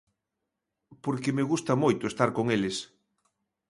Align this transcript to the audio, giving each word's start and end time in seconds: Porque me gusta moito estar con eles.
Porque 1.03 1.35
me 1.37 1.47
gusta 1.51 1.73
moito 1.83 2.03
estar 2.11 2.29
con 2.37 2.45
eles. 2.55 2.77